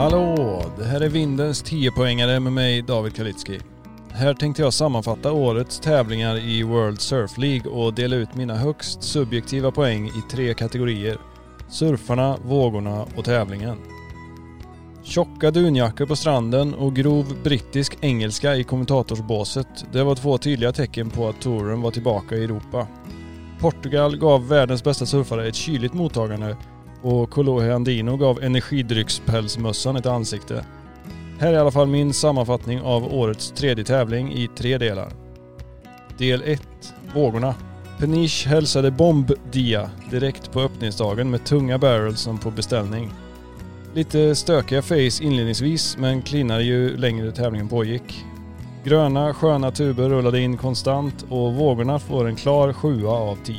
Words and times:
Hallå! 0.00 0.62
Det 0.78 0.84
här 0.84 1.00
är 1.00 1.08
Vindens 1.08 1.64
10-poängare 1.64 2.40
med 2.40 2.52
mig 2.52 2.82
David 2.82 3.14
Kalitski. 3.14 3.60
Här 4.10 4.34
tänkte 4.34 4.62
jag 4.62 4.72
sammanfatta 4.72 5.32
årets 5.32 5.80
tävlingar 5.80 6.36
i 6.36 6.62
World 6.62 7.00
Surf 7.00 7.38
League 7.38 7.72
och 7.72 7.94
dela 7.94 8.16
ut 8.16 8.34
mina 8.34 8.54
högst 8.54 9.02
subjektiva 9.02 9.70
poäng 9.70 10.06
i 10.06 10.30
tre 10.30 10.54
kategorier. 10.54 11.18
Surfarna, 11.68 12.36
vågorna 12.44 13.06
och 13.16 13.24
tävlingen. 13.24 13.78
Tjocka 15.02 15.50
dunjackor 15.50 16.06
på 16.06 16.16
stranden 16.16 16.74
och 16.74 16.96
grov 16.96 17.36
brittisk 17.44 17.98
engelska 18.00 18.56
i 18.56 18.64
kommentatorsbåset. 18.64 19.84
Det 19.92 20.04
var 20.04 20.14
två 20.14 20.38
tydliga 20.38 20.72
tecken 20.72 21.10
på 21.10 21.28
att 21.28 21.40
touren 21.40 21.82
var 21.82 21.90
tillbaka 21.90 22.36
i 22.36 22.44
Europa. 22.44 22.86
Portugal 23.60 24.16
gav 24.16 24.48
världens 24.48 24.84
bästa 24.84 25.06
surfare 25.06 25.48
ett 25.48 25.54
kyligt 25.54 25.94
mottagande 25.94 26.56
och 27.02 27.30
Kolohe 27.30 27.74
Andino 27.74 28.16
gav 28.16 28.42
energidryckspälsmössan 28.42 29.96
ett 29.96 30.06
ansikte. 30.06 30.64
Här 31.38 31.48
är 31.48 31.52
i 31.52 31.56
alla 31.56 31.70
fall 31.70 31.86
min 31.88 32.14
sammanfattning 32.14 32.80
av 32.80 33.14
årets 33.14 33.50
tredje 33.50 33.84
tävling 33.84 34.32
i 34.32 34.48
tre 34.56 34.78
delar. 34.78 35.12
Del 36.18 36.42
1. 36.44 36.62
Vågorna. 37.14 37.54
Peniche 37.98 38.48
hälsade 38.48 38.90
Bomb 38.90 39.32
Dia 39.52 39.90
direkt 40.10 40.52
på 40.52 40.60
öppningsdagen 40.60 41.30
med 41.30 41.44
tunga 41.44 41.78
barrels 41.78 42.20
som 42.20 42.38
på 42.38 42.50
beställning. 42.50 43.12
Lite 43.94 44.34
stökiga 44.34 44.82
face 44.82 45.22
inledningsvis 45.22 45.96
men 45.98 46.22
cleanade 46.22 46.62
ju 46.62 46.96
längre 46.96 47.32
tävlingen 47.32 47.68
pågick. 47.68 48.24
Gröna 48.84 49.34
sköna 49.34 49.70
tuber 49.70 50.08
rullade 50.08 50.40
in 50.40 50.56
konstant 50.56 51.26
och 51.28 51.54
vågorna 51.54 51.98
får 51.98 52.28
en 52.28 52.36
klar 52.36 52.72
7 52.72 53.06
av 53.06 53.38
10. 53.44 53.56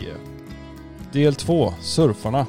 Del 1.12 1.36
2. 1.36 1.74
Surfarna. 1.82 2.46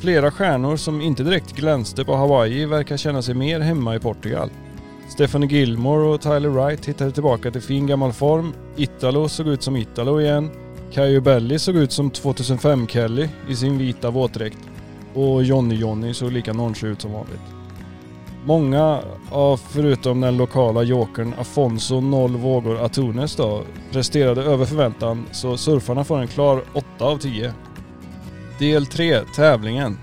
Flera 0.00 0.30
stjärnor 0.30 0.76
som 0.76 1.00
inte 1.00 1.22
direkt 1.22 1.52
glänste 1.52 2.04
på 2.04 2.16
Hawaii 2.16 2.66
verkar 2.66 2.96
känna 2.96 3.22
sig 3.22 3.34
mer 3.34 3.60
hemma 3.60 3.96
i 3.96 3.98
Portugal. 3.98 4.50
Stephanie 5.08 5.48
Gilmore 5.50 6.08
och 6.08 6.20
Tyler 6.20 6.48
Wright 6.48 6.86
hittade 6.86 7.12
tillbaka 7.12 7.50
till 7.50 7.60
fin 7.60 7.86
gammal 7.86 8.12
form. 8.12 8.52
Italo 8.76 9.28
såg 9.28 9.48
ut 9.48 9.62
som 9.62 9.76
Italo 9.76 10.20
igen. 10.20 10.50
Caio 10.92 11.20
Belli 11.20 11.58
såg 11.58 11.76
ut 11.76 11.92
som 11.92 12.10
2005-Kelly 12.10 13.28
i 13.48 13.56
sin 13.56 13.78
vita 13.78 14.10
våtdräkt. 14.10 14.58
Och 15.14 15.42
Johnny-Johnny 15.42 16.12
såg 16.12 16.32
lika 16.32 16.52
nonchalant 16.52 16.96
ut 16.96 17.02
som 17.02 17.12
vanligt. 17.12 17.40
Många 18.44 19.00
av, 19.30 19.56
förutom 19.56 20.20
den 20.20 20.36
lokala 20.36 20.82
jokern 20.82 21.34
Afonso 21.38 22.00
Noll 22.00 22.36
Vågor 22.36 22.84
Atunes 22.84 23.36
då, 23.36 23.62
presterade 23.92 24.42
över 24.42 24.64
förväntan 24.64 25.26
så 25.32 25.56
surfarna 25.56 26.04
får 26.04 26.18
en 26.18 26.28
klar 26.28 26.62
8 26.72 27.04
av 27.04 27.18
10. 27.18 27.52
Del 28.58 28.86
3, 28.86 29.20
tävlingen. 29.34 29.98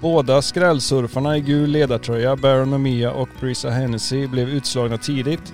Båda 0.00 0.42
skrällsurfarna 0.42 1.36
i 1.36 1.40
gul 1.40 1.70
ledartröja, 1.70 2.36
Baron 2.36 2.68
Mamiya 2.70 3.12
och 3.12 3.28
Brisa 3.40 3.70
Hennessy, 3.70 4.26
blev 4.26 4.48
utslagna 4.48 4.98
tidigt 4.98 5.52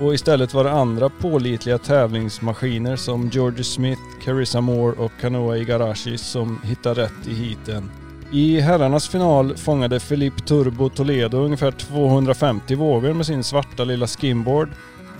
och 0.00 0.14
istället 0.14 0.54
var 0.54 0.64
det 0.64 0.70
andra 0.70 1.08
pålitliga 1.08 1.78
tävlingsmaskiner 1.78 2.96
som 2.96 3.28
George 3.28 3.64
Smith, 3.64 4.00
Carissa 4.24 4.60
Moore 4.60 4.96
och 4.98 5.12
Kanoa 5.20 5.58
Igarashi 5.58 6.18
som 6.18 6.60
hittade 6.64 7.02
rätt 7.02 7.28
i 7.28 7.34
heaten. 7.34 7.90
I 8.32 8.60
herrarnas 8.60 9.08
final 9.08 9.56
fångade 9.56 10.00
Felipe 10.00 10.40
Turbo 10.42 10.88
Toledo 10.88 11.38
ungefär 11.38 11.70
250 11.70 12.74
vågor 12.74 13.12
med 13.12 13.26
sin 13.26 13.44
svarta 13.44 13.84
lilla 13.84 14.06
skimboard 14.06 14.68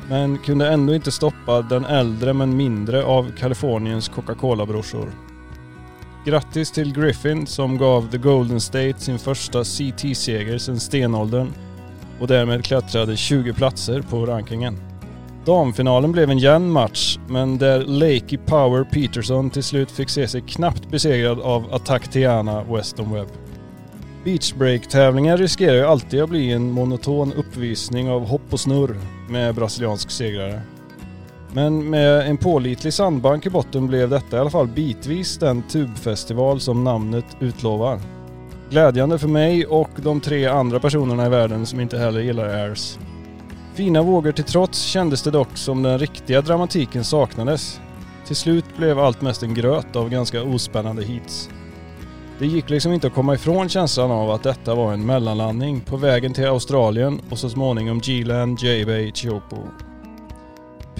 men 0.08 0.38
kunde 0.38 0.68
ändå 0.68 0.94
inte 0.94 1.12
stoppa 1.12 1.62
den 1.62 1.84
äldre 1.84 2.32
men 2.32 2.56
mindre 2.56 3.04
av 3.04 3.32
Kaliforniens 3.38 4.08
Coca-Cola-brorsor. 4.08 5.31
Grattis 6.24 6.70
till 6.70 6.94
Griffin 6.94 7.46
som 7.46 7.78
gav 7.78 8.10
The 8.10 8.18
Golden 8.18 8.60
State 8.60 8.98
sin 8.98 9.18
första 9.18 9.64
CT-seger 9.64 10.58
sedan 10.58 10.80
stenåldern 10.80 11.52
och 12.20 12.26
därmed 12.26 12.64
klättrade 12.64 13.16
20 13.16 13.52
platser 13.52 14.02
på 14.02 14.26
rankingen. 14.26 14.76
Damfinalen 15.44 16.12
blev 16.12 16.30
en 16.30 16.38
jämn 16.38 16.70
match, 16.70 17.18
men 17.28 17.58
där 17.58 17.80
Lakey 17.80 18.38
Power 18.38 18.84
Peterson 18.84 19.50
till 19.50 19.62
slut 19.62 19.90
fick 19.90 20.08
se 20.08 20.28
sig 20.28 20.40
knappt 20.40 20.90
besegrad 20.90 21.40
av 21.40 21.74
Attack 21.74 22.10
Tiana 22.10 22.62
Weston 22.62 23.14
Webb. 23.14 23.28
Beachbreak-tävlingar 24.24 25.36
riskerar 25.36 25.74
ju 25.74 25.84
alltid 25.84 26.22
att 26.22 26.30
bli 26.30 26.52
en 26.52 26.70
monoton 26.70 27.32
uppvisning 27.32 28.10
av 28.10 28.26
hopp 28.26 28.52
och 28.52 28.60
snurr 28.60 28.96
med 29.28 29.54
brasiliansk 29.54 30.10
segrare. 30.10 30.62
Men 31.54 31.90
med 31.90 32.28
en 32.30 32.36
pålitlig 32.36 32.92
sandbank 32.92 33.46
i 33.46 33.50
botten 33.50 33.86
blev 33.86 34.10
detta 34.10 34.36
i 34.36 34.40
alla 34.40 34.50
fall 34.50 34.68
bitvis 34.68 35.38
den 35.38 35.62
tubfestival 35.62 36.60
som 36.60 36.84
namnet 36.84 37.36
utlovar. 37.40 38.00
Glädjande 38.70 39.18
för 39.18 39.28
mig 39.28 39.66
och 39.66 39.90
de 39.96 40.20
tre 40.20 40.46
andra 40.46 40.80
personerna 40.80 41.26
i 41.26 41.28
världen 41.28 41.66
som 41.66 41.80
inte 41.80 41.98
heller 41.98 42.20
gillar 42.20 42.48
airs. 42.48 42.98
Fina 43.74 44.02
vågor 44.02 44.32
till 44.32 44.44
trots 44.44 44.82
kändes 44.82 45.22
det 45.22 45.30
dock 45.30 45.56
som 45.56 45.82
den 45.82 45.98
riktiga 45.98 46.40
dramatiken 46.40 47.04
saknades. 47.04 47.80
Till 48.26 48.36
slut 48.36 48.64
blev 48.76 48.98
allt 48.98 49.20
mest 49.22 49.42
en 49.42 49.54
gröt 49.54 49.96
av 49.96 50.10
ganska 50.10 50.42
ospännande 50.42 51.04
hits. 51.04 51.50
Det 52.38 52.46
gick 52.46 52.70
liksom 52.70 52.92
inte 52.92 53.06
att 53.06 53.14
komma 53.14 53.34
ifrån 53.34 53.68
känslan 53.68 54.10
av 54.10 54.30
att 54.30 54.42
detta 54.42 54.74
var 54.74 54.92
en 54.92 55.06
mellanlandning 55.06 55.80
på 55.80 55.96
vägen 55.96 56.34
till 56.34 56.46
Australien 56.46 57.20
och 57.30 57.38
så 57.38 57.48
småningom 57.48 58.00
G-land, 58.00 58.58
J-Bay, 58.62 59.12
Chiopo. 59.12 59.56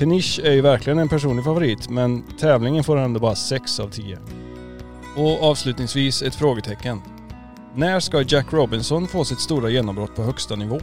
Peniche 0.02 0.42
är 0.44 0.52
ju 0.52 0.60
verkligen 0.60 0.98
en 0.98 1.08
personlig 1.08 1.44
favorit 1.44 1.90
men 1.90 2.22
tävlingen 2.22 2.84
får 2.84 2.96
ändå 2.96 3.20
bara 3.20 3.34
6 3.34 3.80
av 3.80 3.88
10. 3.88 4.18
Och 5.16 5.42
avslutningsvis 5.42 6.22
ett 6.22 6.34
frågetecken. 6.34 7.00
När 7.74 8.00
ska 8.00 8.22
Jack 8.22 8.52
Robinson 8.52 9.08
få 9.08 9.24
sitt 9.24 9.40
stora 9.40 9.70
genombrott 9.70 10.16
på 10.16 10.22
högsta 10.22 10.56
nivå? 10.56 10.80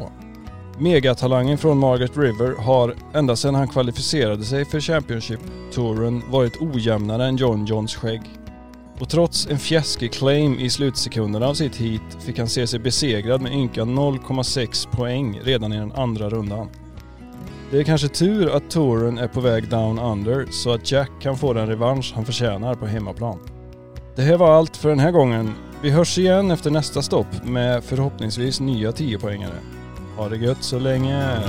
Megatalangen 0.78 1.58
från 1.58 1.78
Margaret 1.78 2.18
River 2.18 2.56
har 2.56 2.96
ända 3.14 3.36
sedan 3.36 3.56
han 3.56 3.68
kvalificerade 3.68 4.44
sig 4.44 4.66
för 4.66 4.80
Championship-touren 4.80 6.24
varit 6.32 6.62
ojämnare 6.62 7.26
än 7.26 7.38
John 7.38 7.66
Johns 7.66 7.96
skägg. 7.96 8.22
Och 9.00 9.10
trots 9.10 9.48
en 9.48 9.60
fjäskig 9.60 10.14
claim 10.14 10.60
i 10.60 10.70
slutsekunderna 10.70 11.48
av 11.48 11.54
sitt 11.54 11.76
heat 11.76 12.24
fick 12.26 12.40
han 12.40 12.50
se 12.50 12.68
sig 12.68 12.80
besegrad 12.80 13.42
med 13.42 13.54
ynka 13.54 13.82
0,6 13.82 14.92
poäng 14.92 15.40
redan 15.44 15.74
i 15.74 15.78
den 15.78 15.92
andra 15.92 16.30
rundan. 16.30 16.70
Det 17.72 17.80
är 17.80 17.84
kanske 17.84 18.08
tur 18.08 18.50
att 18.50 18.70
touren 18.70 19.18
är 19.18 19.28
på 19.28 19.42
väg 19.42 19.70
down 19.70 20.00
under 20.00 20.46
så 20.52 20.74
att 20.74 20.92
Jack 20.92 21.12
kan 21.22 21.38
få 21.38 21.54
den 21.54 21.68
revansch 21.68 22.12
han 22.16 22.26
förtjänar 22.26 22.76
på 22.76 22.86
hemmaplan. 22.86 23.40
Det 24.16 24.22
här 24.22 24.38
var 24.38 24.52
allt 24.52 24.78
för 24.78 24.90
den 24.90 25.00
här 25.00 25.12
gången. 25.12 25.54
Vi 25.82 25.90
hörs 25.90 26.18
igen 26.18 26.52
efter 26.52 26.72
nästa 26.72 27.02
stopp 27.02 27.44
med 27.44 27.84
förhoppningsvis 27.84 28.60
nya 28.60 28.92
10-poängare. 28.92 29.60
Ha 30.18 30.30
det 30.30 30.38
gött 30.38 30.64
så 30.64 30.80
länge! 30.80 31.40